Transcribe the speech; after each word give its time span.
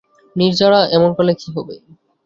নির্জারা, 0.35 0.79
এমন 0.95 1.09
করলে 1.17 1.33
কি 1.39 1.47
হবে? 1.55 1.75